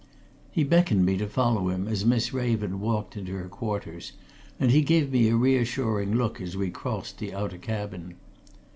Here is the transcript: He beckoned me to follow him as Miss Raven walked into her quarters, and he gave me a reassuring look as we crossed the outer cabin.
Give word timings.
He 0.51 0.63
beckoned 0.63 1.05
me 1.05 1.15
to 1.17 1.27
follow 1.27 1.69
him 1.69 1.87
as 1.87 2.05
Miss 2.07 2.33
Raven 2.33 2.79
walked 2.79 3.15
into 3.15 3.33
her 3.35 3.47
quarters, 3.47 4.13
and 4.59 4.71
he 4.71 4.81
gave 4.81 5.11
me 5.11 5.27
a 5.29 5.35
reassuring 5.35 6.15
look 6.15 6.41
as 6.41 6.57
we 6.57 6.71
crossed 6.71 7.19
the 7.19 7.35
outer 7.35 7.59
cabin. 7.59 8.15